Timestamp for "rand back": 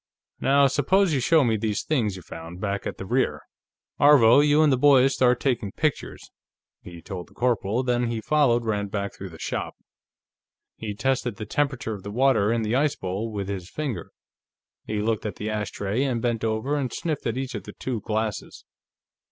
8.65-9.13